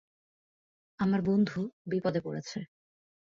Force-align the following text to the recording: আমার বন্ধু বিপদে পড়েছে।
আমার 0.99 1.21
বন্ধু 1.21 1.59
বিপদে 1.85 2.19
পড়েছে। 2.21 2.59